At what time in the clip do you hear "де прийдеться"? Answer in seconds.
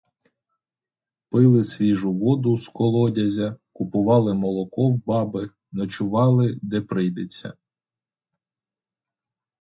6.61-7.53